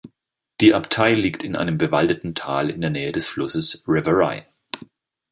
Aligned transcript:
Die 0.61 0.73
Abtei 0.73 1.13
liegt 1.13 1.43
in 1.43 1.55
einem 1.55 1.77
bewaldeten 1.77 2.33
Tal 2.33 2.71
in 2.71 2.81
der 2.81 2.89
Nähe 2.89 3.11
des 3.11 3.27
Flusses 3.27 3.83
River 3.87 4.13
Rye. 4.13 4.45